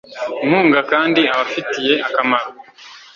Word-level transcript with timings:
inkunga 0.43 0.79
kandi 0.91 1.21
abafitiye 1.33 1.93
akamaro 2.07 2.49